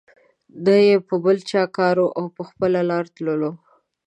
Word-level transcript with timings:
نه 0.65 0.75
یې 0.85 0.95
په 1.07 1.15
بل 1.23 1.37
چا 1.49 1.63
کار 1.77 1.95
وو 1.99 2.13
او 2.19 2.25
په 2.35 2.41
خپله 2.49 2.79
لار 2.89 3.05
تللو. 3.15 3.51